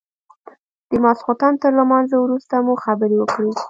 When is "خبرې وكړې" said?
2.83-3.51